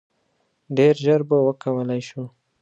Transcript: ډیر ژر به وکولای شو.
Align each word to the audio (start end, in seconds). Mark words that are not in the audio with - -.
ډیر 0.77 0.95
ژر 1.03 1.21
به 1.29 1.37
وکولای 1.47 2.01
شو. 2.09 2.23